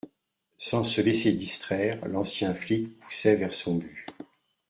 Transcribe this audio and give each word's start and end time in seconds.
Sans 0.57 0.83
se 0.83 0.99
laisser 0.99 1.31
distraire, 1.31 2.03
l’ancien 2.07 2.55
flic 2.55 2.99
poussait 3.01 3.35
vers 3.35 3.53
son 3.53 3.75
but 3.75 4.07